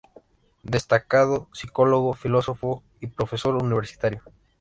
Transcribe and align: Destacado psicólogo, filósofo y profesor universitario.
Destacado 0.63 1.47
psicólogo, 1.53 2.15
filósofo 2.15 2.81
y 3.01 3.05
profesor 3.05 3.53
universitario. 3.63 4.23